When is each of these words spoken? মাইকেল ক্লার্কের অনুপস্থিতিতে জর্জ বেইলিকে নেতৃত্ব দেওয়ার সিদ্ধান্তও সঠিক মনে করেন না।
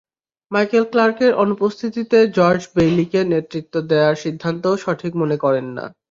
মাইকেল 0.51 0.85
ক্লার্কের 0.91 1.33
অনুপস্থিতিতে 1.35 2.17
জর্জ 2.37 2.61
বেইলিকে 2.75 3.19
নেতৃত্ব 3.33 3.73
দেওয়ার 3.89 4.15
সিদ্ধান্তও 4.15 4.75
সঠিক 4.77 5.11
মনে 5.21 5.37
করেন 5.43 5.67
না। 5.77 5.85